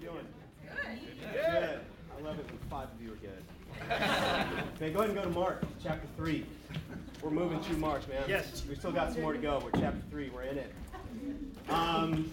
[0.00, 0.26] you doing?
[0.62, 1.32] Good.
[1.32, 1.80] Good.
[2.16, 3.42] I love it when five of you are good.
[4.76, 6.44] okay, go ahead and go to Mark chapter 3.
[7.22, 8.24] We're moving through Mark, man.
[8.28, 8.62] Yes.
[8.68, 9.60] We still got some more to go.
[9.62, 10.30] We're chapter 3.
[10.30, 10.72] We're in it.
[11.68, 12.30] Um,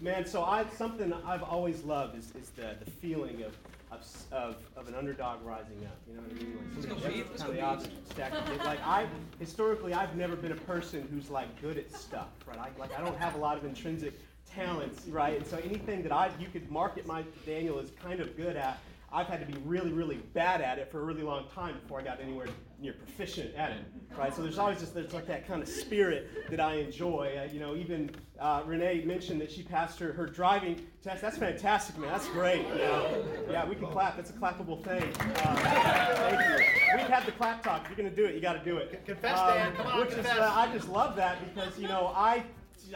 [0.00, 3.56] man, so I something I've always loved is, is the, the feeling of,
[3.90, 5.96] of, of, of an underdog rising up.
[6.08, 6.56] You know what I mean?
[6.56, 8.32] Like Let's go, kind of the opposite stack.
[8.64, 9.06] Like I
[9.38, 12.58] historically, I've never been a person who's like good at stuff, right?
[12.58, 14.14] I, like I don't have a lot of intrinsic
[14.56, 15.36] talents, right?
[15.36, 18.78] And so anything that I you could market my Daniel is kind of good at.
[19.12, 22.00] I've had to be really, really bad at it for a really long time before
[22.00, 22.48] I got anywhere
[22.80, 23.78] near proficient at it,
[24.18, 24.34] right?
[24.34, 27.38] So there's always just there's like that kind of spirit that I enjoy.
[27.40, 31.22] Uh, you know, even uh, Renee mentioned that she passed her, her driving test.
[31.22, 32.10] That's fantastic, man.
[32.10, 32.66] That's great.
[32.66, 33.24] You know?
[33.48, 34.16] Yeah, we can clap.
[34.16, 35.04] That's a clappable thing.
[35.20, 36.66] Uh, thank you.
[36.96, 37.82] We've had the clap talk.
[37.84, 39.04] If you're gonna do it, you got to do it.
[39.06, 39.74] Confess, Dan.
[39.76, 40.34] Come on, which confess.
[40.34, 42.42] Is, uh, I just love that because you know I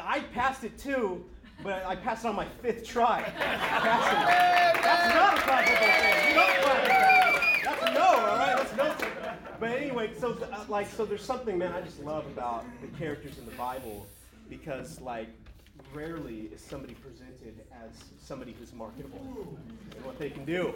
[0.00, 1.24] I passed it too,
[1.62, 3.20] but I passed on my fifth try.
[3.38, 6.28] That's not a clappable thing.
[6.28, 7.60] You don't clap at that.
[7.64, 8.76] That's no, all right.
[8.76, 9.10] That's no.
[9.58, 11.72] But anyway, so uh, like so, there's something, man.
[11.72, 14.06] I just love about the characters in the Bible
[14.48, 15.28] because like
[15.92, 19.20] rarely is somebody presented as somebody who's marketable
[19.96, 20.74] and what they can do,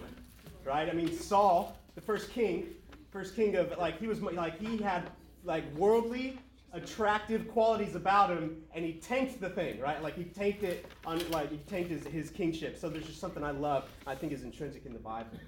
[0.65, 0.89] right?
[0.89, 2.67] I mean, Saul, the first king,
[3.11, 5.11] first king of like he was like he had
[5.45, 6.39] like worldly
[6.75, 11.19] attractive qualities about him and he tanked the thing right like he tanked it on
[11.30, 14.42] like he tanked his, his kingship so there's just something i love i think is
[14.42, 15.39] intrinsic in the bible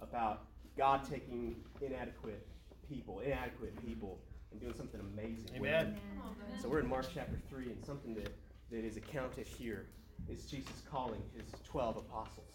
[0.00, 0.46] about
[0.78, 2.46] god taking inadequate
[2.88, 4.18] people inadequate people
[4.50, 5.86] and doing something amazing with them.
[5.86, 6.60] Amen.
[6.60, 8.34] So we're in Mark chapter 3, and something that,
[8.70, 9.86] that is accounted here
[10.28, 12.54] is Jesus calling his 12 apostles.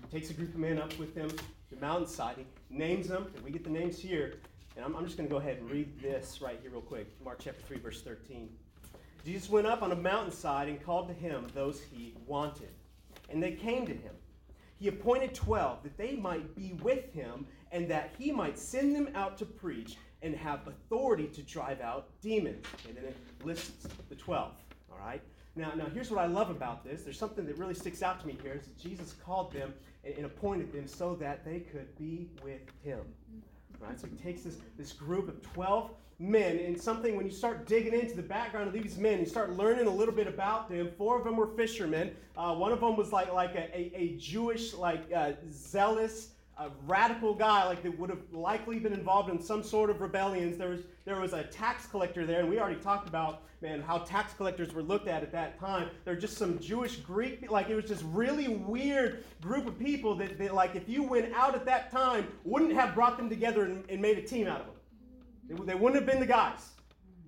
[0.00, 2.36] He takes a group of men up with him to the mountainside.
[2.36, 4.34] He names them, and we get the names here.
[4.80, 7.06] And I'm, I'm just going to go ahead and read this right here, real quick.
[7.22, 8.48] Mark chapter 3, verse 13.
[9.26, 12.70] Jesus went up on a mountainside and called to him those he wanted.
[13.28, 14.14] And they came to him.
[14.78, 19.10] He appointed 12 that they might be with him and that he might send them
[19.14, 22.64] out to preach and have authority to drive out demons.
[22.88, 24.50] And then it lists the 12.
[24.90, 25.20] All right?
[25.56, 27.02] Now, now here's what I love about this.
[27.02, 30.14] There's something that really sticks out to me here is that Jesus called them and,
[30.14, 33.00] and appointed them so that they could be with him.
[33.80, 33.98] Right?
[33.98, 37.94] So he takes this, this group of 12 men, and something when you start digging
[37.94, 40.90] into the background of these men, you start learning a little bit about them.
[40.98, 42.14] Four of them were fishermen.
[42.36, 46.70] Uh, one of them was like, like a, a, a Jewish, like uh, zealous, a
[46.86, 50.58] radical guy, like that would have likely been involved in some sort of rebellions.
[50.58, 53.98] There was there was a tax collector there, and we already talked about man how
[53.98, 55.88] tax collectors were looked at at that time.
[56.04, 60.38] They're just some Jewish Greek, like it was just really weird group of people that,
[60.38, 63.82] that like if you went out at that time, wouldn't have brought them together and,
[63.88, 65.66] and made a team out of them.
[65.66, 66.72] They, they wouldn't have been the guys.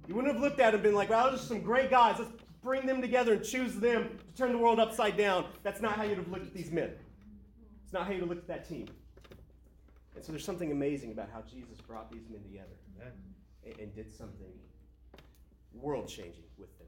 [0.09, 2.17] You wouldn't have looked at them and been like, well, those are some great guys.
[2.19, 2.31] Let's
[2.63, 5.47] bring them together and choose them to turn the world upside down.
[5.63, 6.91] That's not how you'd have looked at these men.
[7.83, 8.89] It's not how you'd have looked at that team.
[10.15, 12.77] And so there's something amazing about how Jesus brought these men together
[13.65, 14.53] and, and did something
[15.75, 16.87] world changing with them.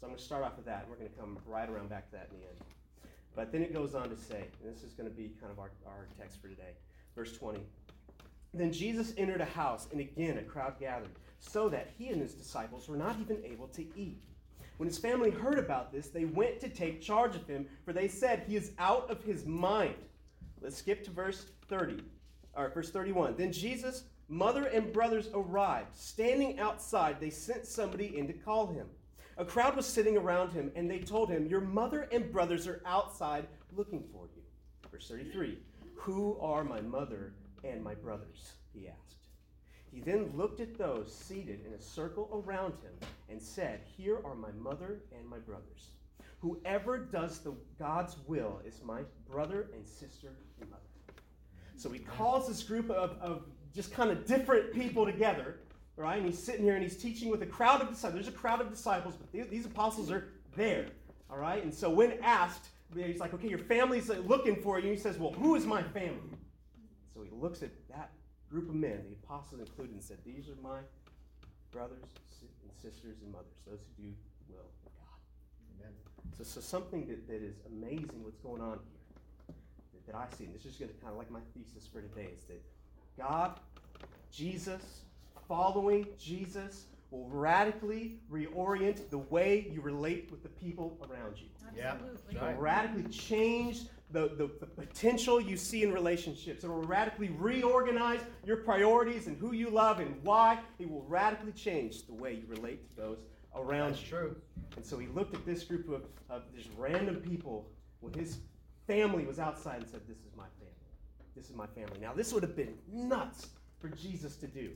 [0.00, 1.90] So I'm going to start off with that, and we're going to come right around
[1.90, 2.56] back to that in the end.
[3.36, 5.58] But then it goes on to say, and this is going to be kind of
[5.58, 6.74] our, our text for today,
[7.14, 7.60] verse 20.
[8.52, 12.34] Then Jesus entered a house, and again a crowd gathered, so that he and his
[12.34, 14.24] disciples were not even able to eat.
[14.78, 18.08] When his family heard about this, they went to take charge of him, for they
[18.08, 19.94] said, He is out of his mind.
[20.62, 22.02] Let's skip to verse 30,
[22.54, 23.36] or verse 31.
[23.36, 25.94] Then Jesus' mother and brothers arrived.
[25.94, 28.86] Standing outside, they sent somebody in to call him.
[29.36, 32.82] A crowd was sitting around him, and they told him, Your mother and brothers are
[32.84, 34.42] outside looking for you.
[34.90, 35.58] Verse 33
[35.94, 37.32] Who are my mother
[37.64, 38.52] and my brothers?
[38.72, 39.26] He asked.
[39.92, 42.92] He then looked at those seated in a circle around him
[43.28, 45.90] and said, Here are my mother and my brothers.
[46.40, 50.82] Whoever does the God's will is my brother and sister and mother.
[51.80, 55.60] So he calls this group of, of just kind of different people together,
[55.96, 56.18] right?
[56.18, 58.22] And he's sitting here and he's teaching with a crowd of disciples.
[58.22, 60.88] There's a crowd of disciples, but these, these apostles are there,
[61.30, 61.62] all right?
[61.62, 64.90] And so when asked, he's like, okay, your family's uh, looking for you.
[64.90, 66.36] He says, well, who is my family?
[67.14, 68.10] So he looks at that
[68.50, 70.80] group of men, the apostles included, and said, these are my
[71.70, 72.04] brothers
[72.62, 75.80] and sisters and mothers, those who do the will of God.
[75.80, 75.94] Amen.
[76.36, 78.99] So, so something that, that is amazing what's going on here
[80.06, 82.00] that, that I see, and this is going to kind of like my thesis for
[82.00, 82.62] today, is that
[83.18, 83.58] God,
[84.32, 85.00] Jesus,
[85.48, 91.46] following Jesus will radically reorient the way you relate with the people around you.
[91.76, 91.92] Yeah.
[91.92, 92.36] Absolutely.
[92.36, 93.82] It will radically change
[94.12, 96.64] the, the, the potential you see in relationships.
[96.64, 100.58] It will radically reorganize your priorities and who you love and why.
[100.78, 103.18] It will radically change the way you relate to those
[103.54, 104.08] around That's you.
[104.08, 104.36] true.
[104.76, 107.68] And so he looked at this group of, of just random people
[108.00, 108.38] with his
[108.90, 110.74] family was outside and said, This is my family.
[111.36, 111.98] This is my family.
[112.00, 113.48] Now, this would have been nuts
[113.78, 114.70] for Jesus to do.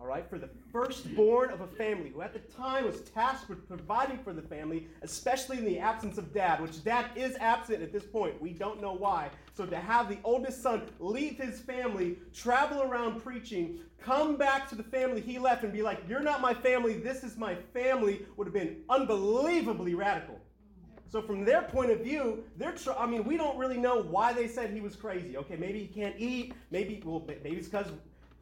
[0.00, 3.68] All right, for the firstborn of a family who at the time was tasked with
[3.68, 7.92] providing for the family, especially in the absence of dad, which dad is absent at
[7.92, 8.42] this point.
[8.42, 9.30] We don't know why.
[9.56, 14.74] So to have the oldest son leave his family, travel around preaching, come back to
[14.74, 18.26] the family he left and be like, You're not my family, this is my family,
[18.36, 20.40] would have been unbelievably radical.
[21.14, 24.32] So from their point of view, they're tr- I mean, we don't really know why
[24.32, 25.36] they said he was crazy.
[25.36, 26.54] Okay, maybe he can't eat.
[26.72, 27.86] Maybe well, maybe it's because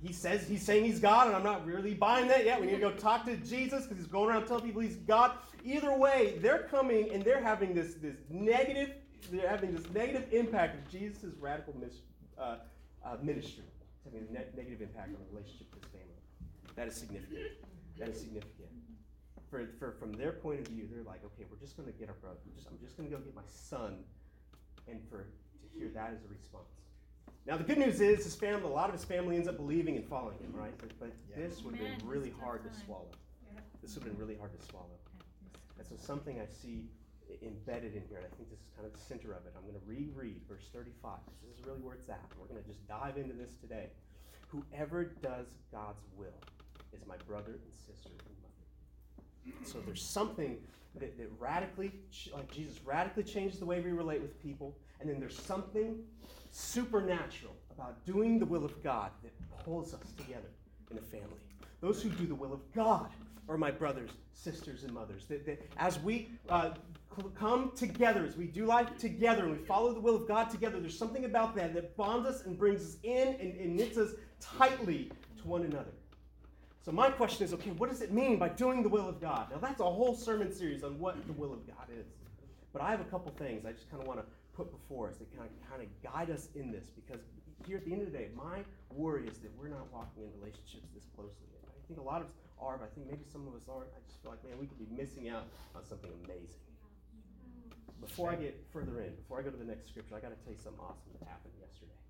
[0.03, 2.59] he says he's saying he's God, and I'm not really buying that yet.
[2.59, 5.33] We need to go talk to Jesus because he's going around telling people he's God.
[5.63, 8.95] Either way, they're coming and they're having this this negative
[9.31, 12.01] they're having this negative impact of Jesus' radical mis-
[12.39, 12.57] uh,
[13.05, 13.65] uh, ministry.
[13.97, 16.17] It's having a ne- negative impact on the relationship with his family.
[16.77, 17.49] That is significant.
[17.99, 18.71] That is significant.
[19.53, 22.09] For, for, from their point of view, they're like, okay, we're just going to get
[22.09, 22.41] our brother.
[22.57, 23.99] Just, I'm just going to go get my son,
[24.89, 26.73] and for to hear that as a response.
[27.45, 29.97] Now the good news is his family, a lot of his family ends up believing
[29.97, 30.73] and following him, right?
[30.79, 31.45] But, but yeah.
[31.45, 33.13] this would have been really hard to swallow.
[33.83, 34.97] This would have been really hard to swallow.
[35.77, 36.89] And so something I see
[37.43, 39.53] embedded in here, and I think this is kind of the center of it.
[39.57, 41.19] I'm going to reread verse 35.
[41.45, 42.25] This is really where it's at.
[42.39, 43.91] We're going to just dive into this today.
[44.49, 46.41] Whoever does God's will
[46.93, 48.42] is my brother and sister and mother.
[49.65, 50.59] So there's something
[50.99, 51.93] that, that radically,
[52.33, 55.99] like Jesus radically changes the way we relate with people, and then there's something
[56.51, 59.33] supernatural about doing the will of God that
[59.65, 60.51] pulls us together
[60.91, 61.41] in a family.
[61.81, 63.09] Those who do the will of God
[63.49, 65.27] are my brothers, sisters, and mothers.
[65.27, 66.71] That, that as we uh,
[67.35, 70.79] come together, as we do life together, and we follow the will of God together,
[70.79, 74.13] there's something about that that bonds us and brings us in and, and knits us
[74.41, 75.11] tightly
[75.41, 75.93] to one another.
[76.85, 79.51] So my question is, okay, what does it mean by doing the will of God?
[79.53, 82.07] Now that's a whole sermon series on what the will of God is.
[82.73, 85.17] But I have a couple things I just kind of want to put before us
[85.19, 87.21] that kind of, kind of guide us in this because
[87.67, 90.31] here at the end of the day, my worry is that we're not walking in
[90.41, 91.47] relationships this closely.
[91.63, 93.91] I think a lot of us are, but I think maybe some of us aren't.
[93.95, 95.47] I just feel like, man, we could be missing out
[95.77, 96.59] on something amazing.
[98.01, 100.41] Before I get further in, before I go to the next scripture, I got to
[100.43, 102.02] tell you something awesome that happened yesterday.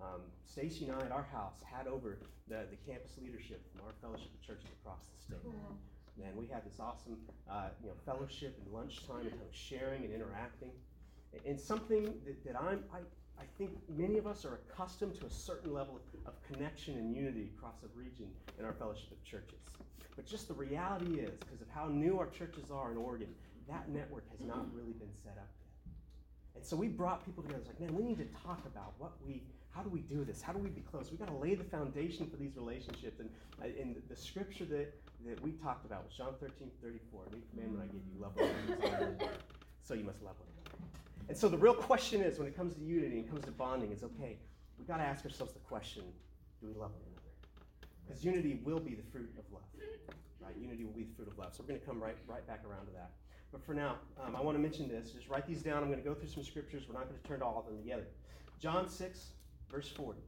[0.00, 3.94] Um, Stacy and I at our house had over the, the campus leadership from our
[4.00, 5.42] fellowship of churches across the state.
[5.42, 5.78] Cool.
[6.18, 7.16] Man, we had this awesome,
[7.50, 10.72] uh, you know, fellowship and lunchtime and kind of sharing and interacting
[11.44, 12.98] and something that, that I'm, I,
[13.38, 17.50] I think many of us are accustomed to a certain level of connection and unity
[17.56, 18.28] across a region
[18.58, 19.58] in our fellowship of churches.
[20.14, 23.28] But just the reality is, because of how new our churches are in Oregon,
[23.68, 25.94] that network has not really been set up yet.
[26.54, 27.60] And so we brought people together.
[27.60, 29.42] It's like, man, we need to talk about what we,
[29.76, 30.40] how do we do this?
[30.40, 31.10] How do we be close?
[31.10, 33.20] We've got to lay the foundation for these relationships.
[33.20, 33.28] And,
[33.62, 34.94] uh, in the scripture that,
[35.26, 37.20] that we talked about was John 13, 34.
[37.30, 39.28] New commandment I give you, love one another.
[39.82, 40.78] so you must love one another.
[41.28, 43.92] And so the real question is when it comes to unity and comes to bonding,
[43.92, 44.38] is okay,
[44.78, 46.04] we've got to ask ourselves the question
[46.60, 47.90] do we love one another?
[48.06, 49.62] Because unity will be the fruit of love.
[50.40, 50.56] Right?
[50.58, 51.54] Unity will be the fruit of love.
[51.54, 53.10] So we're going to come right, right back around to that.
[53.52, 55.10] But for now, um, I want to mention this.
[55.10, 55.82] Just write these down.
[55.82, 56.84] I'm going to go through some scriptures.
[56.88, 58.06] We're not going to turn to all of them together.
[58.58, 59.32] John 6,
[59.70, 60.20] verse 40.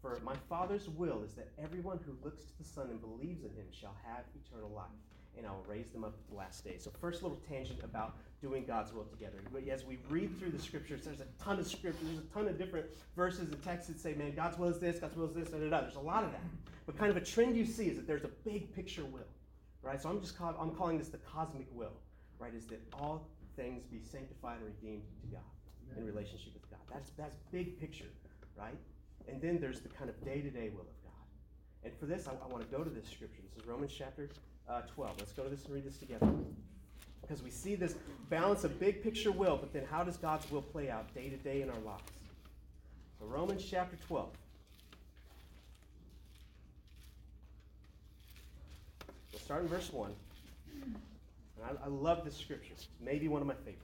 [0.00, 3.50] For my Father's will is that everyone who looks to the Son and believes in
[3.50, 4.86] him shall have eternal life,
[5.36, 6.76] and I will raise them up at the last day.
[6.78, 9.38] So, first little tangent about doing God's will together.
[9.70, 12.56] As we read through the scriptures, there's a ton of scriptures, there's a ton of
[12.56, 12.86] different
[13.16, 15.58] verses and texts that say, man, God's will is this, God's will is this, da,
[15.58, 15.80] da, da.
[15.80, 16.42] There's a lot of that.
[16.86, 19.26] But kind of a trend you see is that there's a big picture will,
[19.82, 20.00] right?
[20.00, 21.92] So I'm just call, I'm calling this the cosmic will,
[22.38, 22.54] right?
[22.54, 25.42] Is that all things be sanctified and redeemed to God
[25.96, 26.78] in relationship with God.
[26.92, 28.06] That's that's big picture,
[28.58, 28.76] right?
[29.28, 31.12] And then there's the kind of day-to-day will of God.
[31.84, 33.42] And for this, I, I want to go to this scripture.
[33.48, 34.28] This is Romans chapter
[34.68, 35.16] uh, 12.
[35.18, 36.28] Let's go to this and read this together.
[37.20, 37.94] Because we see this
[38.30, 41.36] balance of big picture will, but then how does God's will play out day to
[41.36, 42.02] day in our lives?
[43.18, 44.28] So, Romans chapter 12.
[49.32, 50.10] We'll start in verse 1.
[50.82, 50.96] And
[51.64, 52.74] I, I love this scripture.
[53.00, 53.82] Maybe one of my favorites.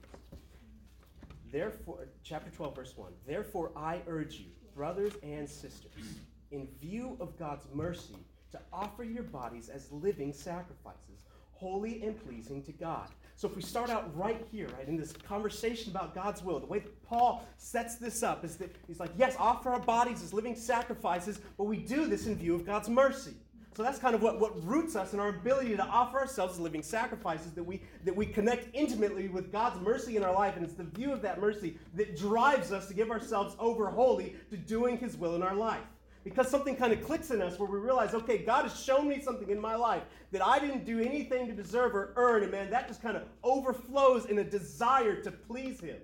[1.51, 3.11] Therefore, chapter 12, verse 1.
[3.27, 6.19] Therefore, I urge you, brothers and sisters,
[6.51, 8.15] in view of God's mercy,
[8.51, 13.07] to offer your bodies as living sacrifices, holy and pleasing to God.
[13.37, 16.65] So if we start out right here, right, in this conversation about God's will, the
[16.65, 20.33] way that Paul sets this up is that he's like, yes, offer our bodies as
[20.33, 23.33] living sacrifices, but we do this in view of God's mercy.
[23.75, 26.59] So that's kind of what, what roots us in our ability to offer ourselves as
[26.61, 30.55] living sacrifices, that we, that we connect intimately with God's mercy in our life.
[30.55, 34.35] And it's the view of that mercy that drives us to give ourselves over wholly
[34.49, 35.83] to doing His will in our life
[36.23, 39.21] because something kind of clicks in us where we realize, okay, God has shown me
[39.21, 42.43] something in my life that I didn't do anything to deserve or earn.
[42.43, 45.97] And man, that just kind of overflows in a desire to please Him.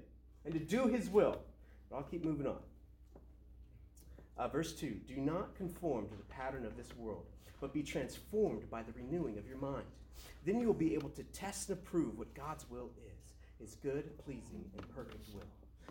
[0.45, 1.37] and to do his will.
[1.89, 2.57] But I'll keep moving on.
[4.41, 7.25] Uh, verse 2 Do not conform to the pattern of this world,
[7.59, 9.85] but be transformed by the renewing of your mind.
[10.47, 14.17] Then you will be able to test and approve what God's will is, his good,
[14.17, 15.43] pleasing, and perfect will.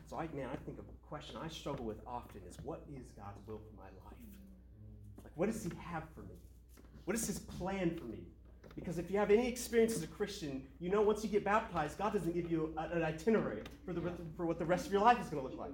[0.08, 3.12] So, I, man, I think of a question I struggle with often is what is
[3.16, 4.18] God's will for my life?
[5.22, 6.34] Like, what does he have for me?
[7.04, 8.18] What is his plan for me?
[8.74, 11.98] Because if you have any experience as a Christian, you know once you get baptized,
[11.98, 14.02] God doesn't give you an itinerary for, the,
[14.36, 15.72] for what the rest of your life is going to look like.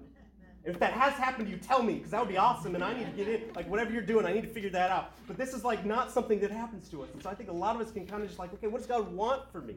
[0.66, 3.06] If that has happened you, tell me, because that would be awesome, and I need
[3.06, 3.52] to get in.
[3.54, 5.12] Like, whatever you're doing, I need to figure that out.
[5.28, 7.08] But this is like not something that happens to us.
[7.12, 8.78] And so I think a lot of us can kind of just like, okay, what
[8.78, 9.76] does God want for me?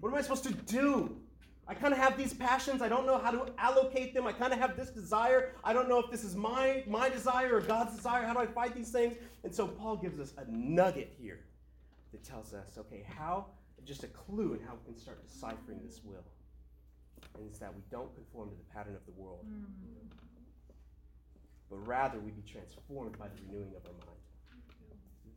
[0.00, 1.14] What am I supposed to do?
[1.68, 2.80] I kind of have these passions.
[2.80, 4.26] I don't know how to allocate them.
[4.26, 5.52] I kind of have this desire.
[5.62, 8.26] I don't know if this is my, my desire or God's desire.
[8.26, 9.14] How do I fight these things?
[9.44, 11.40] And so Paul gives us a nugget here
[12.12, 13.46] that tells us, okay, how,
[13.84, 16.24] just a clue in how we can start deciphering this will.
[17.36, 19.44] And it's that we don't conform to the pattern of the world.
[19.46, 19.90] Mm
[21.70, 24.18] but rather we be transformed by the renewing of our mind.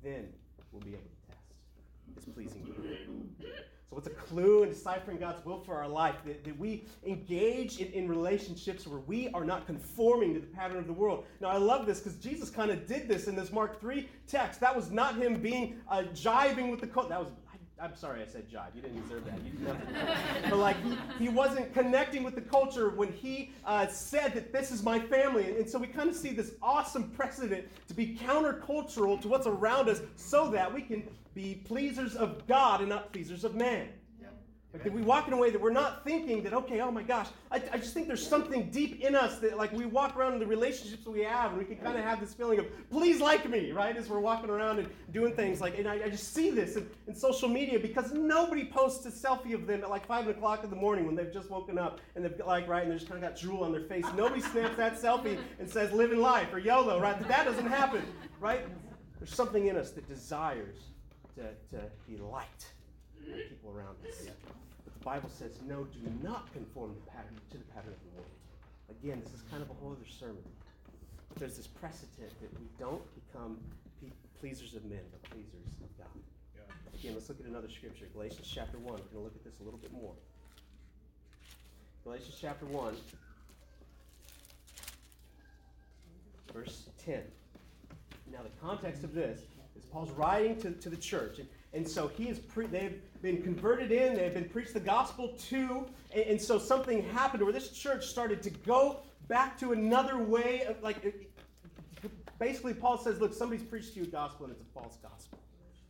[0.02, 0.28] Then
[0.72, 3.48] we'll be able to test His pleasing will.
[3.90, 6.16] So, what's a clue in deciphering God's will for our life?
[6.26, 10.78] That, that we engage in, in relationships where we are not conforming to the pattern
[10.78, 11.26] of the world.
[11.40, 14.60] Now, I love this because Jesus kind of did this in this Mark 3 text.
[14.60, 17.10] That was not him being uh, jiving with the culture.
[17.10, 17.30] That was
[17.82, 18.76] I'm sorry I said jive.
[18.76, 19.44] You didn't deserve that.
[19.44, 24.34] You didn't but like he, he wasn't connecting with the culture when he uh, said
[24.36, 25.58] that this is my family.
[25.58, 29.90] And so we kind of see this awesome precedent to be countercultural to what's around
[29.90, 31.04] us so that we can
[31.34, 33.90] be pleasers of God and not pleasers of man.
[34.74, 37.04] Like that we walk in a way that we're not thinking that, okay, oh my
[37.04, 40.34] gosh, I, I just think there's something deep in us that like we walk around
[40.34, 43.22] in the relationships we have and we can kind of have this feeling of, please
[43.22, 43.96] like me, right?
[43.96, 46.90] As we're walking around and doing things like, and I, I just see this in,
[47.06, 50.72] in, social media because nobody posts a selfie of them at like five o'clock in
[50.72, 53.24] the morning when they've just woken up and they've like, right, and they just kind
[53.24, 54.06] of got drool on their face.
[54.18, 57.20] Nobody snaps that selfie and says living life or YOLO, right?
[57.20, 58.02] That, that doesn't happen,
[58.40, 58.66] right?
[59.20, 60.78] There's something in us that desires
[61.36, 61.44] to,
[61.78, 62.74] to be liked
[63.30, 64.28] by people around us.
[65.04, 68.32] Bible says, no, do not conform to, pattern, to the pattern of the world.
[68.90, 70.44] Again, this is kind of a whole other sermon.
[71.30, 73.58] But there's this precedent that we don't become
[74.40, 76.08] pleasers of men, but pleasers of God.
[76.56, 77.00] Yeah.
[77.00, 78.06] Again, let's look at another scripture.
[78.14, 78.86] Galatians chapter 1.
[78.86, 80.14] We're going to look at this a little bit more.
[82.04, 82.96] Galatians chapter 1,
[86.54, 87.22] verse 10.
[88.32, 89.40] Now, the context of this
[89.92, 91.40] Paul's writing to, to the church.
[91.40, 95.30] And and so he is pre- they've been converted in, they've been preached the gospel
[95.50, 100.20] to, and, and, so something happened where this church started to go back to another
[100.20, 101.28] way of like
[102.38, 105.40] basically Paul says, look, somebody's preached to you a gospel and it's a false gospel.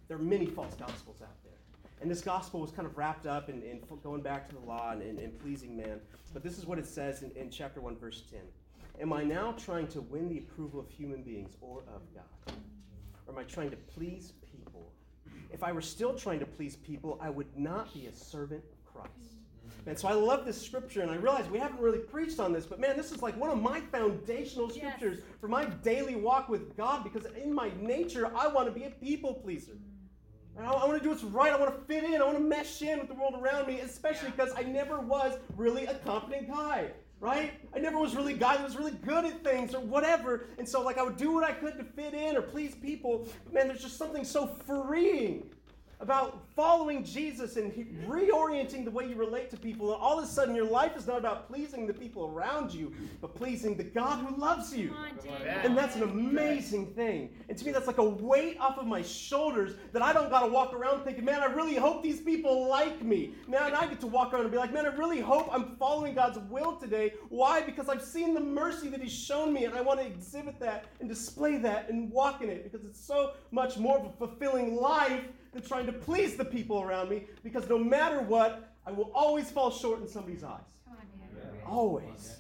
[0.08, 1.54] There are many false gospels out there.
[2.02, 4.92] And this gospel was kind of wrapped up in, in going back to the law
[4.92, 6.00] and, and, and, pleasing man.
[6.34, 8.40] But this is what it says in, in chapter 1, verse 10.
[9.02, 12.56] Am I now trying to win the approval of human beings or of God?
[13.28, 14.54] Or am I trying to please people?
[15.54, 18.94] if I were still trying to please people, I would not be a servant of
[18.94, 19.12] Christ.
[19.86, 19.88] Mm.
[19.88, 22.66] And so I love this scripture, and I realize we haven't really preached on this,
[22.66, 25.28] but man, this is like one of my foundational scriptures yes.
[25.40, 28.90] for my daily walk with God because in my nature, I want to be a
[28.90, 29.78] people pleaser.
[30.60, 31.52] I, I want to do what's right.
[31.52, 32.22] I want to fit in.
[32.22, 35.38] I want to mesh in with the world around me, especially because I never was
[35.56, 36.92] really a confident guy
[37.24, 37.54] right?
[37.74, 40.48] I never was really a guy that was really good at things or whatever.
[40.58, 43.30] And so, like, I would do what I could to fit in or please people.
[43.46, 45.50] But man, there's just something so freeing
[46.04, 47.72] about following Jesus and
[48.06, 49.94] reorienting the way you relate to people.
[49.94, 52.92] And all of a sudden, your life is not about pleasing the people around you,
[53.22, 54.94] but pleasing the God who loves you.
[54.94, 57.30] On, and that's an amazing thing.
[57.48, 60.42] And to me, that's like a weight off of my shoulders that I don't got
[60.42, 63.34] to walk around thinking, man, I really hope these people like me.
[63.48, 66.16] Man, I get to walk around and be like, man, I really hope I'm following
[66.16, 67.14] God's will today.
[67.30, 67.62] Why?
[67.62, 70.86] Because I've seen the mercy that He's shown me, and I want to exhibit that
[71.00, 74.76] and display that and walk in it because it's so much more of a fulfilling
[74.76, 79.12] life than trying to please the people around me because no matter what, I will
[79.14, 80.60] always fall short in somebody's eyes.
[80.88, 80.98] On,
[81.66, 82.38] always.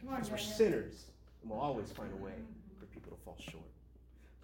[0.00, 1.06] Because we're sinners
[1.42, 2.32] and we'll always find a way
[2.78, 3.64] for people to fall short.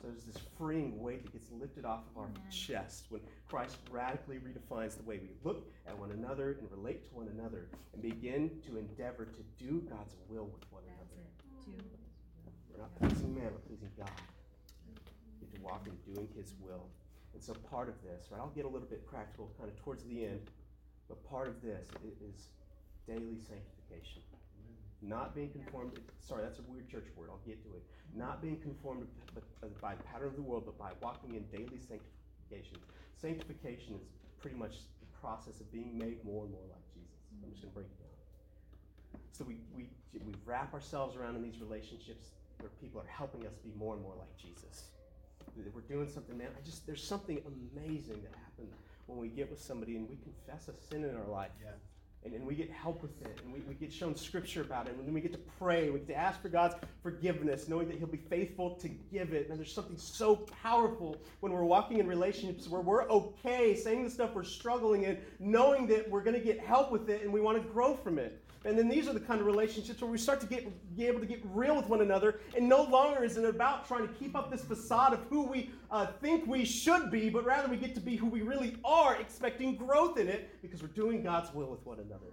[0.01, 4.37] So there's this freeing weight that gets lifted off of our chest when Christ radically
[4.37, 8.51] redefines the way we look at one another and relate to one another and begin
[8.67, 11.81] to endeavor to do God's will with one another.
[12.73, 14.11] We're not pleasing man, we're pleasing God.
[15.41, 16.87] We get to walk in doing his will.
[17.35, 20.05] And so part of this, right, I'll get a little bit practical kind of towards
[20.05, 20.51] the end,
[21.09, 21.89] but part of this
[22.21, 22.49] is
[23.07, 24.23] daily sanctification.
[25.03, 27.83] Not being conformed, sorry, that's a weird church word, I'll get to it.
[28.15, 29.07] Not being conformed
[29.81, 32.77] by the pattern of the world, but by walking in daily sanctification.
[33.17, 34.03] Sanctification is
[34.41, 37.17] pretty much the process of being made more and more like Jesus.
[37.43, 39.23] I'm just going to break it down.
[39.33, 43.55] so we, we, we wrap ourselves around in these relationships where people are helping us
[43.65, 44.91] be more and more like Jesus.
[45.75, 46.49] We're doing something, man.
[46.57, 48.75] I just there's something amazing that happens
[49.07, 51.51] when we get with somebody and we confess a sin in our life.
[51.63, 51.71] Yeah
[52.25, 54.95] and, and we get help with it, and we, we get shown scripture about it,
[54.95, 57.97] and then we get to pray, we get to ask for God's forgiveness, knowing that
[57.97, 59.49] He'll be faithful to give it.
[59.49, 64.11] And there's something so powerful when we're walking in relationships where we're okay saying the
[64.11, 67.41] stuff we're struggling in, knowing that we're going to get help with it and we
[67.41, 68.43] want to grow from it.
[68.65, 71.21] And then these are the kind of relationships where we start to get be able
[71.21, 74.37] to get real with one another, and no longer is it about trying to keep
[74.37, 77.95] up this facade of who we uh, think we should be, but rather we get
[77.95, 81.71] to be who we really are, expecting growth in it because we're doing God's will
[81.71, 82.33] with one another.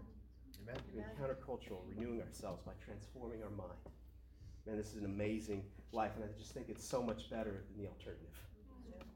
[0.63, 0.81] Amen.
[0.93, 3.79] Being countercultural, renewing ourselves by transforming our mind.
[4.65, 7.83] Man, this is an amazing life, and I just think it's so much better than
[7.83, 8.35] the alternative.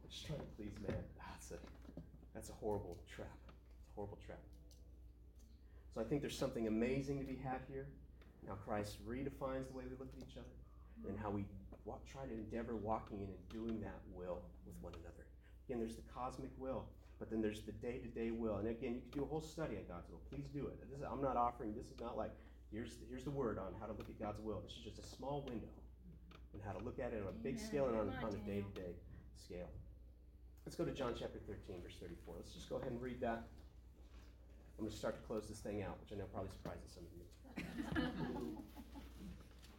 [0.09, 0.95] Just trying to please man.
[1.17, 1.55] That's a
[2.33, 3.27] that's a horrible trap.
[3.47, 4.39] It's a horrible trap.
[5.93, 7.87] So I think there's something amazing to be had here.
[8.47, 11.45] Now Christ redefines the way we look at each other and how we
[11.85, 15.25] walk, try to endeavor walking in and doing that will with one another.
[15.67, 16.85] Again, there's the cosmic will,
[17.19, 18.57] but then there's the day-to-day will.
[18.57, 20.21] And again, you could do a whole study on God's will.
[20.29, 20.79] Please do it.
[20.93, 21.73] Is, I'm not offering.
[21.73, 22.31] This is not like
[22.71, 24.61] here's here's the word on how to look at God's will.
[24.63, 25.71] This is just a small window
[26.53, 28.95] and how to look at it on a big scale and on, on a day-to-day
[29.35, 29.69] scale.
[30.65, 32.35] Let's go to John chapter 13, verse 34.
[32.37, 33.47] Let's just go ahead and read that.
[34.81, 37.05] I'm going to start to close this thing out, which I know probably surprises some
[37.05, 37.21] of you.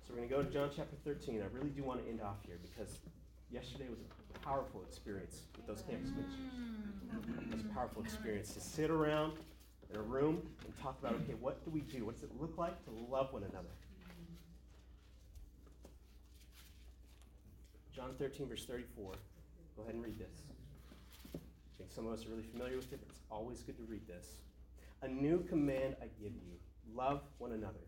[0.06, 1.42] so we're going to go to John chapter 13.
[1.42, 3.00] I really do want to end off here because
[3.50, 6.46] yesterday was a powerful experience with those campus ministers.
[7.50, 9.32] It was a powerful experience to sit around
[9.90, 12.04] in a room and talk about, okay, what do we do?
[12.04, 13.74] What does it look like to love one another?
[17.92, 19.14] John 13, verse 34.
[19.76, 20.42] Go ahead and read this.
[21.34, 21.38] I
[21.76, 24.06] think some of us are really familiar with it, but it's always good to read
[24.06, 24.28] this.
[25.02, 26.52] A new command I give you
[26.94, 27.80] love one another.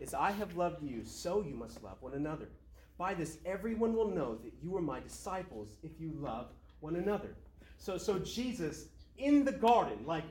[0.00, 2.48] As I have loved you, so you must love one another.
[2.96, 6.46] By this, everyone will know that you are my disciples if you love
[6.80, 7.34] one another.
[7.76, 8.86] So, so Jesus
[9.18, 10.24] in the garden, like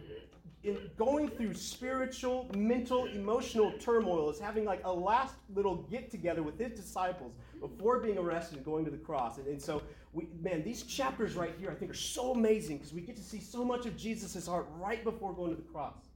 [0.64, 6.44] in going through spiritual, mental, emotional turmoil, is having like a last little get together
[6.44, 9.38] with his disciples before being arrested and going to the cross.
[9.38, 9.82] And, and so,
[10.14, 13.24] we, man, these chapters right here I think are so amazing because we get to
[13.24, 16.07] see so much of Jesus' heart right before going to the cross.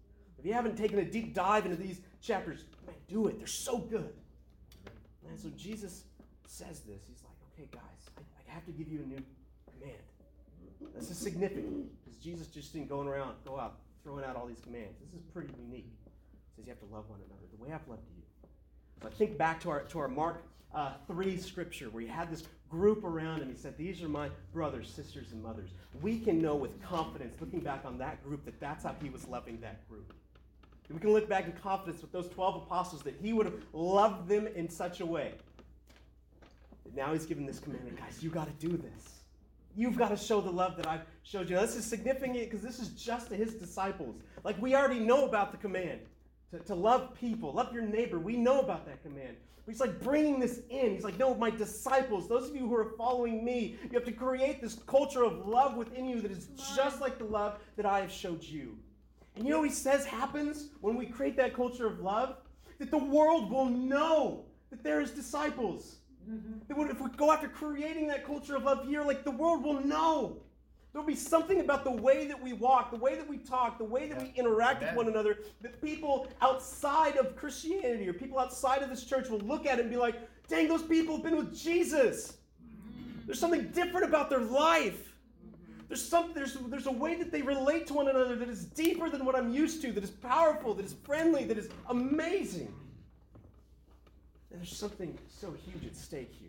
[0.41, 3.38] If you haven't taken a deep dive into these chapters, man, do it.
[3.38, 4.12] They're so good.
[5.30, 6.06] And so Jesus
[6.47, 7.04] says this.
[7.08, 9.23] He's like, okay, guys, I, I have to give you a new
[9.71, 9.99] command.
[10.95, 14.62] This is significant because Jesus just didn't go around, go out throwing out all these
[14.62, 14.97] commands.
[14.99, 15.86] This is pretty unique.
[15.86, 18.23] He says you have to love one another the way I've loved you.
[18.99, 20.41] So I think back to our to our Mark
[20.73, 23.49] uh, 3 scripture where he had this group around him.
[23.49, 25.69] He said, These are my brothers, sisters, and mothers.
[26.01, 29.27] We can know with confidence, looking back on that group, that that's how he was
[29.27, 30.13] loving that group.
[30.93, 34.27] We can look back in confidence with those 12 apostles that he would have loved
[34.27, 35.34] them in such a way.
[36.84, 39.21] That now he's given this commandment guys, you got to do this.
[39.75, 41.56] You've got to show the love that I've showed you.
[41.56, 44.15] Now, this is significant because this is just to his disciples.
[44.43, 46.01] Like we already know about the command
[46.51, 48.19] to, to love people, love your neighbor.
[48.19, 49.38] We know about that command.
[49.65, 50.91] But he's like bringing this in.
[50.93, 54.12] He's like, no, my disciples, those of you who are following me, you have to
[54.12, 58.01] create this culture of love within you that is just like the love that I
[58.01, 58.77] have showed you.
[59.41, 62.36] And you know what he says happens when we create that culture of love?
[62.77, 65.95] That the world will know that there is disciples.
[66.30, 66.60] Mm-hmm.
[66.67, 69.84] That if we go after creating that culture of love here, like the world will
[69.84, 70.43] know.
[70.93, 73.84] There'll be something about the way that we walk, the way that we talk, the
[73.84, 74.25] way that yeah.
[74.25, 74.95] we interact Amen.
[74.95, 79.39] with one another that people outside of Christianity or people outside of this church will
[79.39, 80.17] look at it and be like,
[80.49, 82.38] dang, those people have been with Jesus.
[82.63, 83.25] Mm-hmm.
[83.25, 85.11] There's something different about their life.
[85.91, 89.10] There's some there's there's a way that they relate to one another that is deeper
[89.10, 92.73] than what I'm used to, that is powerful, that is friendly, that is amazing.
[94.51, 96.47] And there's something so huge at stake here.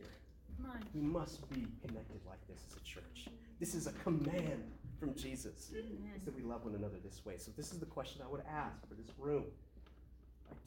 [0.94, 3.26] We must be connected like this as a church.
[3.58, 4.62] This is a command
[5.00, 5.72] from Jesus.
[5.74, 7.34] Is that we love one another this way.
[7.36, 9.46] So this is the question I would ask for this room.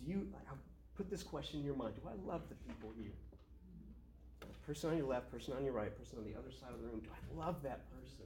[0.03, 0.53] do you I
[0.97, 1.93] put this question in your mind?
[1.95, 3.13] Do I love the people here?
[4.67, 6.87] Person on your left, person on your right, person on the other side of the
[6.87, 6.99] room.
[6.99, 8.25] Do I love that person?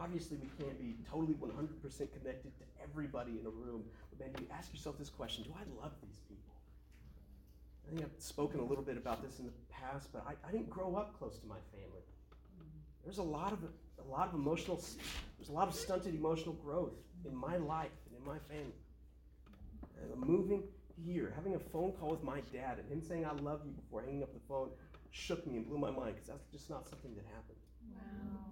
[0.00, 1.42] Obviously, we can't be totally 100%
[1.82, 3.82] connected to everybody in a room.
[4.10, 6.54] But man, you ask yourself this question Do I love these people?
[7.86, 10.52] I think I've spoken a little bit about this in the past, but I, I
[10.52, 12.02] didn't grow up close to my family.
[13.04, 14.80] There's a lot of a lot of emotional
[15.38, 16.92] there's a lot of stunted emotional growth
[17.24, 18.74] in my life and in my family.
[20.00, 20.62] And moving
[21.04, 24.02] here, having a phone call with my dad and him saying I love you before
[24.02, 24.68] hanging up the phone
[25.10, 27.58] shook me and blew my mind because that's just not something that happened.
[27.94, 28.47] Wow.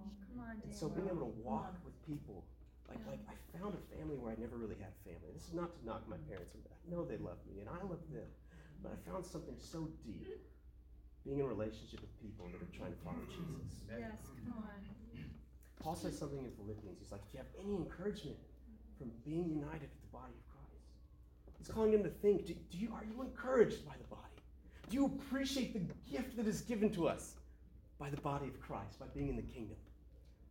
[0.47, 2.43] On, And so being able to walk with people
[2.87, 5.27] Like, like I found a family where I never really had a family.
[5.35, 6.55] This is not to knock my parents.
[6.55, 8.31] I know they love me and I love them.
[8.81, 10.39] But I found something so deep
[11.25, 13.83] being in relationship with people that are trying to follow Jesus.
[13.91, 14.79] Yes, come on.
[15.83, 16.99] Paul says something in Philippians.
[16.99, 18.37] He's like, if you have any encouragement
[18.97, 20.87] from being united with the body of Christ,
[21.57, 24.23] he's calling him to think, do, do you, are you encouraged by the body?
[24.89, 27.35] Do you appreciate the gift that is given to us
[27.99, 29.75] by the body of Christ, by being in the kingdom?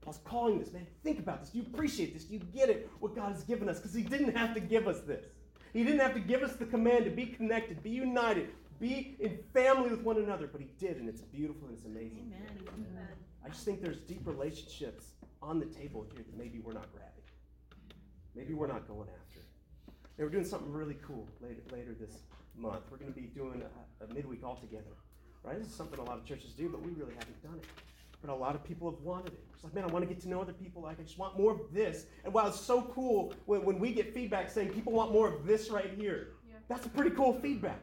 [0.07, 0.87] Paul's calling this, man.
[1.03, 1.51] Think about this.
[1.51, 2.23] Do you appreciate this?
[2.23, 3.79] Do you get it, what God has given us?
[3.79, 5.27] Because he didn't have to give us this.
[5.73, 9.41] He didn't have to give us the command to be connected, be united, be in
[9.53, 12.33] family with one another, but he did, and it's beautiful and it's amazing.
[12.33, 12.69] Amen.
[12.69, 13.09] Amen.
[13.45, 15.07] I just think there's deep relationships
[15.43, 17.11] on the table here that maybe we're not grabbing.
[18.37, 19.41] Maybe we're not going after.
[19.89, 22.21] And we're doing something really cool later, later this
[22.57, 22.83] month.
[22.93, 24.95] We're going to be doing a, a midweek all together.
[25.43, 25.59] Right?
[25.59, 27.67] This is something a lot of churches do, but we really haven't done it.
[28.23, 29.45] But a lot of people have wanted it.
[29.55, 30.83] It's like, man, I want to get to know other people.
[30.83, 32.07] Like, I just want more of this.
[32.25, 35.47] And while it's so cool when, when we get feedback saying people want more of
[35.47, 36.57] this right here, Yeah.
[36.69, 37.81] that's a pretty cool feedback.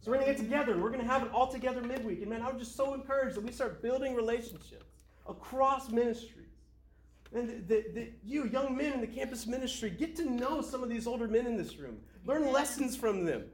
[0.00, 2.20] So we're going to get together and we're going to have it all together midweek.
[2.20, 4.86] And man, I'm just so encouraged that we start building relationships
[5.28, 6.46] across ministries.
[7.34, 10.88] And that, that you, young men in the campus ministry, get to know some of
[10.88, 11.98] these older men in this room.
[12.24, 13.44] Learn lessons from them.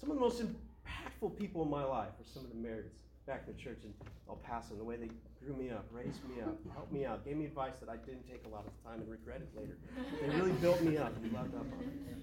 [0.00, 3.44] Some of the most impactful people in my life are some of the marrieds back
[3.46, 3.92] to the church in
[4.28, 5.10] El Paso, and the way they
[5.44, 8.22] grew me up, raised me up, helped me out, gave me advice that I didn't
[8.30, 9.76] take a lot of the time and regret it later.
[10.22, 12.22] They really built me up and loved up on me.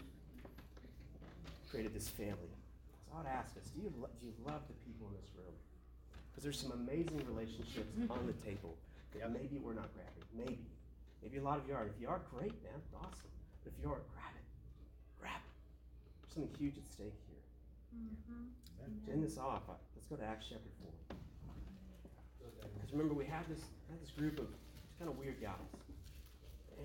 [1.69, 2.53] Created this family.
[3.07, 5.53] So I'd ask us, do you, lo- do you love the people in this room?
[6.31, 8.75] Because there's some amazing relationships on the table
[9.19, 10.23] that maybe we're not grabbing.
[10.33, 10.65] Maybe.
[11.21, 11.85] Maybe a lot of you are.
[11.85, 12.79] If you are, great, man.
[12.95, 13.31] Awesome.
[13.63, 14.45] But if you aren't, grab it.
[15.19, 15.51] Grab it.
[16.21, 17.45] There's something huge at stake here.
[17.95, 19.05] Mm-hmm.
[19.07, 20.69] To end this off, I- let's go to Acts chapter
[21.09, 21.17] 4.
[22.75, 24.47] Because remember, we had this, had this group of
[24.99, 25.53] kind of weird guys.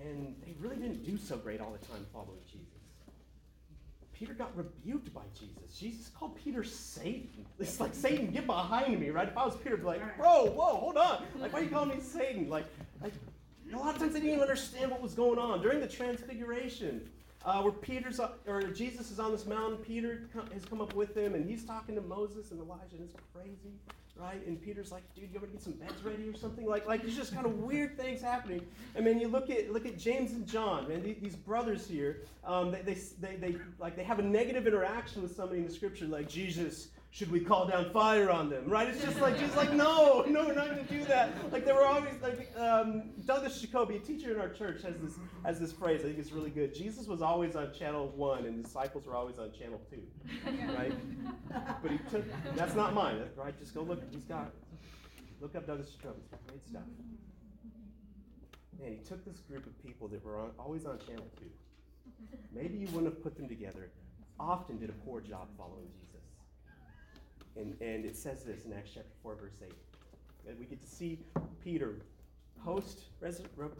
[0.01, 2.65] And they really didn't do so great all the time following Jesus.
[4.13, 5.77] Peter got rebuked by Jesus.
[5.77, 7.45] Jesus called Peter Satan.
[7.57, 9.27] It's like, Satan, get behind me, right?
[9.27, 11.23] If I was Peter, I'd be like, bro, whoa, hold on.
[11.37, 12.49] Like, why are you calling me Satan?
[12.49, 12.65] Like,
[13.01, 13.13] like
[13.73, 15.61] a lot of times they didn't even understand what was going on.
[15.61, 17.09] During the transfiguration,
[17.45, 21.15] uh, where Peter's up, or Jesus is on this mountain, Peter has come up with
[21.15, 23.73] him, and he's talking to Moses and Elijah, and it's crazy,
[24.15, 24.45] right?
[24.45, 27.01] And Peter's like, "Dude, you want to get some beds ready or something?" Like, like
[27.01, 28.65] there's just kind of weird things happening.
[28.97, 32.23] I mean, you look at look at James and John, man, these, these brothers here,
[32.43, 35.73] um, they, they, they, they like they have a negative interaction with somebody in the
[35.73, 36.89] scripture, like Jesus.
[37.11, 38.69] Should we call down fire on them?
[38.69, 38.87] Right?
[38.87, 41.31] It's just like Jesus, like no, no, we're not going to do that.
[41.51, 45.15] Like they were always like um, Douglas Jacoby, a teacher in our church, has this
[45.43, 46.01] has this phrase.
[46.01, 46.73] I think it's really good.
[46.73, 50.01] Jesus was always on channel one, and disciples were always on channel two.
[50.77, 50.93] Right?
[51.81, 52.25] But he took.
[52.55, 53.21] That's not mine.
[53.35, 53.57] Right?
[53.59, 54.01] Just go look.
[54.11, 54.51] He's got.
[55.41, 56.19] Look up Douglas Jacoby.
[56.47, 56.83] Great stuff.
[58.79, 61.49] Man, he took this group of people that were on, always on channel two.
[62.53, 63.89] Maybe you wouldn't have put them together.
[64.39, 66.08] Often did a poor job following Jesus.
[67.55, 69.71] And, and it says this in Acts chapter 4, verse 8.
[70.45, 71.19] That we get to see
[71.63, 71.95] Peter
[72.63, 72.99] post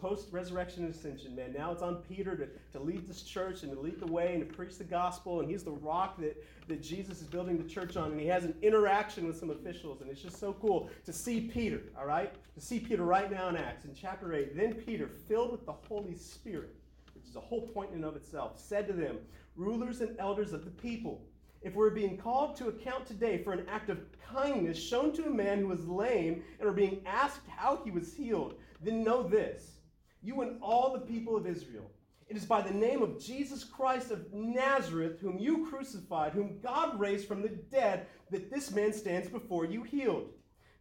[0.01, 1.53] post resurrection and ascension, man.
[1.57, 4.47] Now it's on Peter to, to lead this church and to lead the way and
[4.47, 5.39] to preach the gospel.
[5.39, 8.11] And he's the rock that, that Jesus is building the church on.
[8.11, 10.01] And he has an interaction with some officials.
[10.01, 12.33] And it's just so cool to see Peter, all right?
[12.55, 14.55] To see Peter right now in Acts in chapter 8.
[14.55, 16.75] Then Peter, filled with the Holy Spirit,
[17.13, 19.17] which is a whole point in and of itself, said to them,
[19.55, 21.21] Rulers and elders of the people,
[21.61, 23.99] if we're being called to account today for an act of
[24.33, 28.13] kindness shown to a man who was lame and are being asked how he was
[28.13, 29.79] healed, then know this
[30.21, 31.89] you and all the people of Israel.
[32.27, 36.99] It is by the name of Jesus Christ of Nazareth, whom you crucified, whom God
[36.99, 40.29] raised from the dead, that this man stands before you healed.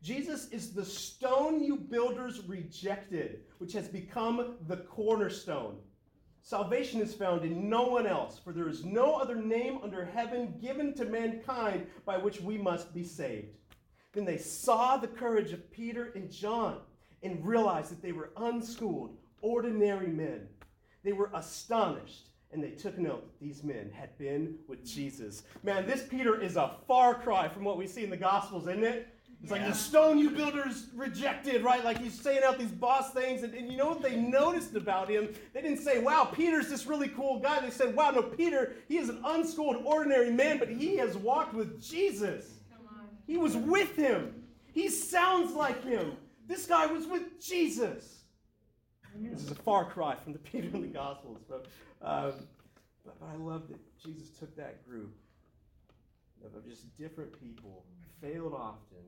[0.03, 5.79] Jesus is the stone you builders rejected, which has become the cornerstone.
[6.42, 10.55] Salvation is found in no one else, for there is no other name under heaven
[10.61, 13.59] given to mankind by which we must be saved.
[14.12, 16.79] Then they saw the courage of Peter and John
[17.22, 20.48] and realized that they were unschooled, ordinary men.
[21.05, 25.42] They were astonished and they took note that these men had been with Jesus.
[25.62, 28.85] Man, this Peter is a far cry from what we see in the Gospels, isn't
[28.85, 29.09] it?
[29.42, 31.85] It's like the stone you builders rejected, right?
[31.85, 33.44] Like he's saying out these boss things.
[33.44, 35.33] And, and you know what they noticed about him?
[35.53, 37.61] They didn't say, wow, Peter's this really cool guy.
[37.61, 41.55] They said, wow, no, Peter, he is an unschooled, ordinary man, but he has walked
[41.55, 42.55] with Jesus.
[43.27, 44.42] He was with him.
[44.72, 46.16] He sounds like him.
[46.48, 48.22] This guy was with Jesus.
[49.14, 51.66] This is a far cry from the Peter in the Gospels, but,
[52.03, 52.33] um,
[53.05, 55.14] but, but I love that Jesus took that group
[56.44, 57.85] of just different people,
[58.20, 59.05] failed often,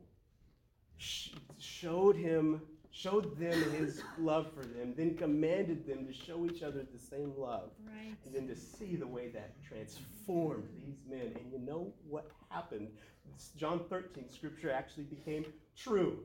[1.58, 2.60] showed him,
[2.90, 7.32] showed them his love for them, then commanded them to show each other the same
[7.36, 7.70] love.
[7.84, 8.16] Right.
[8.26, 11.32] And then to see the way that transformed these men.
[11.36, 12.88] And you know what happened?
[13.56, 16.18] John 13, scripture actually became true.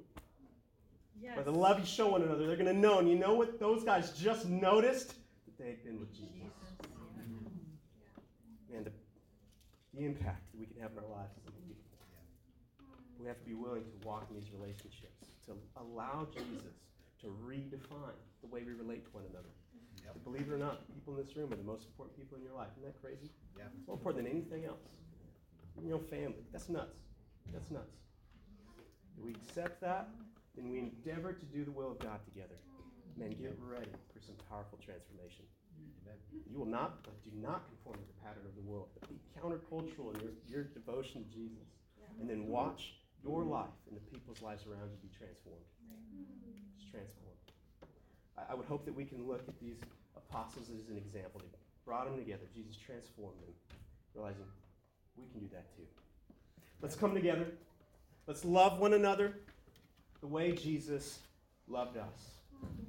[1.22, 1.38] Yes.
[1.38, 3.00] By the love you show one another, they're going to know.
[3.00, 5.14] And you know what those guys just noticed?
[5.46, 6.32] That they had been with Jesus.
[8.76, 8.92] And the,
[9.94, 11.32] the impact that we can have in our lives
[11.66, 11.95] people.
[13.26, 16.78] We have to be willing to walk in these relationships, to allow Jesus
[17.26, 19.50] to redefine the way we relate to one another.
[20.06, 20.22] Yep.
[20.22, 22.54] Believe it or not, people in this room are the most important people in your
[22.54, 22.70] life.
[22.78, 23.34] Isn't that crazy?
[23.58, 23.66] Yeah.
[23.90, 24.86] More important than anything else.
[25.82, 26.46] Your own family.
[26.54, 27.02] That's nuts.
[27.50, 27.98] That's nuts.
[29.18, 30.06] If we accept that,
[30.54, 32.62] then we endeavor to do the will of God together.
[33.18, 35.50] Man, get ready for some powerful transformation.
[36.06, 36.22] Amen.
[36.46, 39.18] You will not, but do not conform to the pattern of the world, but be
[39.34, 41.66] countercultural in your, your devotion to Jesus.
[42.22, 42.94] And then watch
[43.26, 45.66] your life and the people's lives around you be transformed.
[46.78, 47.42] Just transformed.
[48.38, 49.78] I, I would hope that we can look at these
[50.16, 51.42] apostles as an example.
[51.42, 52.44] They brought them together.
[52.54, 53.54] Jesus transformed them,
[54.14, 54.46] realizing
[55.18, 55.88] we can do that too.
[56.82, 57.48] Let's come together.
[58.28, 59.34] Let's love one another
[60.22, 61.20] the way Jesus
[61.68, 62.36] loved us.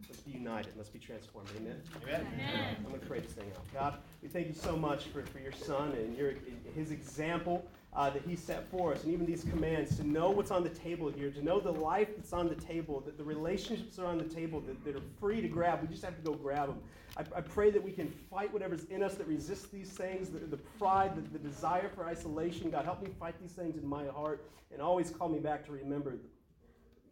[0.08, 0.72] Let's be united.
[0.76, 1.48] Let's be transformed.
[1.56, 1.80] Amen.
[2.02, 2.26] Amen.
[2.34, 2.76] Amen.
[2.78, 3.74] I'm going to pray this thing out.
[3.74, 6.34] God, we thank you so much for, for your son and your
[6.74, 10.50] his example uh, that he set for us, and even these commands to know what's
[10.50, 13.98] on the table here, to know the life that's on the table, that the relationships
[13.98, 15.80] are on the table, that, that are free to grab.
[15.80, 16.78] We just have to go grab them.
[17.16, 20.40] I, I pray that we can fight whatever's in us that resists these things, the,
[20.40, 22.70] the pride, the, the desire for isolation.
[22.70, 25.72] God, help me fight these things in my heart, and always call me back to
[25.72, 26.18] remember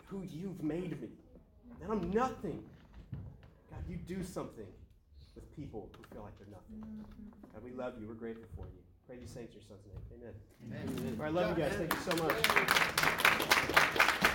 [0.06, 1.08] who you've made me.
[1.82, 2.62] And I'm nothing.
[3.70, 4.66] God, you do something
[5.34, 7.04] with people who feel like they're nothing.
[7.54, 8.06] God, we love you.
[8.06, 8.83] We're grateful for you.
[9.06, 10.00] Pray these things in your son's name.
[10.16, 10.34] Amen.
[10.98, 11.14] Amen.
[11.18, 11.74] All right, I love you guys.
[11.76, 12.16] Thank you so
[14.24, 14.30] much.